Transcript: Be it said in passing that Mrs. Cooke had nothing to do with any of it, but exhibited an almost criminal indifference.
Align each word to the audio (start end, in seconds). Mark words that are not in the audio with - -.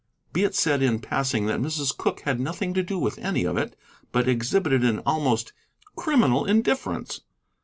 Be 0.33 0.43
it 0.43 0.55
said 0.55 0.81
in 0.81 0.97
passing 0.97 1.45
that 1.45 1.59
Mrs. 1.61 1.95
Cooke 1.95 2.21
had 2.21 2.39
nothing 2.39 2.73
to 2.73 2.81
do 2.81 2.97
with 2.97 3.19
any 3.19 3.43
of 3.43 3.55
it, 3.55 3.75
but 4.11 4.27
exhibited 4.27 4.83
an 4.83 4.97
almost 5.05 5.53
criminal 5.95 6.43
indifference. 6.43 7.21